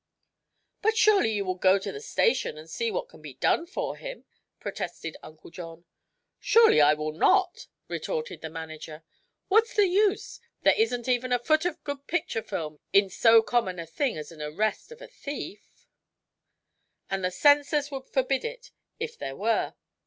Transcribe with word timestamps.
"But 0.81 0.97
surely 0.97 1.33
you 1.33 1.45
will 1.45 1.53
go 1.53 1.77
to 1.77 1.91
the 1.91 2.01
station 2.01 2.57
and 2.57 2.67
see 2.67 2.89
what 2.89 3.07
can 3.07 3.21
be 3.21 3.35
done 3.35 3.67
for 3.67 3.97
him?" 3.97 4.25
protested 4.59 5.15
Uncle 5.21 5.51
John. 5.51 5.85
"Surely 6.39 6.81
I 6.81 6.95
will 6.95 7.11
not," 7.11 7.67
retorted 7.87 8.41
the 8.41 8.49
manager. 8.49 9.03
"What's 9.47 9.75
the 9.75 9.85
use? 9.87 10.39
There 10.63 10.73
isn't 10.75 11.07
even 11.07 11.31
a 11.31 11.37
foot 11.37 11.65
of 11.65 11.83
good 11.83 12.07
picture 12.07 12.41
film 12.41 12.79
in 12.91 13.11
so 13.11 13.43
common 13.43 13.77
a 13.77 13.85
thing 13.85 14.17
as 14.17 14.29
the 14.29 14.43
arrest 14.43 14.91
of 14.91 15.03
a 15.03 15.07
thief 15.07 15.85
and 17.07 17.23
the 17.23 17.29
censors 17.29 17.91
would 17.91 18.07
forbid 18.07 18.43
it 18.43 18.71
if 18.99 19.19
there 19.19 19.35
were. 19.35 19.75